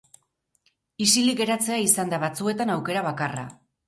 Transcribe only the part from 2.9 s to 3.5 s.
bakarra.